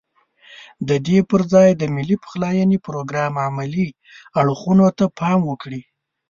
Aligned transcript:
ددې 0.89 1.17
پرځای 1.31 1.69
د 1.77 1.83
ملي 1.95 2.17
پخلاينې 2.23 2.77
پروګرام 2.87 3.33
عملي 3.47 3.87
اړخونو 4.39 4.85
ته 4.97 5.05
پام 5.19 5.39
وکړي. 5.49 5.81